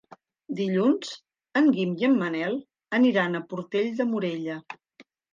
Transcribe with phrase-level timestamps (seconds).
[0.59, 1.09] Dilluns
[1.59, 2.55] en Guim i en Manel
[2.99, 4.57] aniran a Portell de Morella.